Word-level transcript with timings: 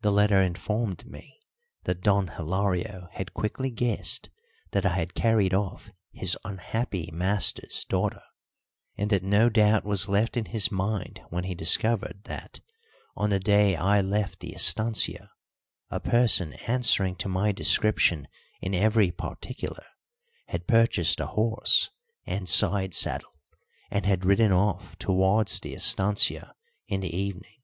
The 0.00 0.10
letter 0.10 0.40
informed 0.40 1.04
me 1.06 1.38
that 1.84 2.00
Don 2.00 2.28
Hilario 2.28 3.10
had 3.12 3.34
quickly 3.34 3.68
guessed 3.70 4.30
that 4.70 4.86
I 4.86 4.94
had 4.94 5.12
carried 5.12 5.52
off 5.52 5.90
his 6.10 6.38
unhappy 6.42 7.10
master's 7.12 7.84
daughter, 7.84 8.22
and 8.96 9.10
that 9.10 9.22
no 9.22 9.50
doubt 9.50 9.84
was 9.84 10.08
left 10.08 10.38
in 10.38 10.46
his 10.46 10.72
mind 10.72 11.20
when 11.28 11.44
he 11.44 11.54
discovered 11.54 12.24
that, 12.24 12.60
on 13.14 13.28
the 13.28 13.38
day 13.38 13.76
I 13.76 14.00
left 14.00 14.40
the 14.40 14.54
estancia, 14.54 15.30
a 15.90 16.00
person 16.00 16.54
answering 16.66 17.14
to 17.16 17.28
my 17.28 17.52
description 17.52 18.28
in 18.62 18.74
every 18.74 19.10
particular 19.10 19.84
had 20.46 20.66
purchased 20.66 21.20
a 21.20 21.26
horse 21.26 21.90
and 22.24 22.48
side 22.48 22.94
saddle 22.94 23.38
and 23.90 24.06
had 24.06 24.24
ridden 24.24 24.50
off 24.50 24.96
towards 24.98 25.60
the 25.60 25.74
estancia 25.74 26.54
in 26.88 27.00
the 27.00 27.14
evening. 27.14 27.60